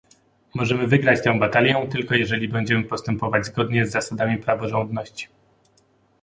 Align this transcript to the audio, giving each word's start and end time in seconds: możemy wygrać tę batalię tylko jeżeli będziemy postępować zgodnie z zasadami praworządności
możemy 0.55 0.87
wygrać 0.87 1.23
tę 1.23 1.39
batalię 1.39 1.87
tylko 1.91 2.15
jeżeli 2.15 2.47
będziemy 2.47 2.83
postępować 2.83 3.45
zgodnie 3.45 3.85
z 3.87 3.91
zasadami 3.91 4.37
praworządności 4.37 5.27